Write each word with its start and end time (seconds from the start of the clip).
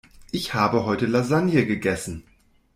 Ich 0.31 0.55
habe 0.55 0.83
heute 0.85 1.05
Lasagne 1.05 1.67
gegessen. 1.67 2.23